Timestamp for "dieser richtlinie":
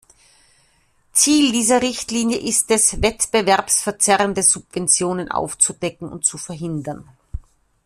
1.51-2.39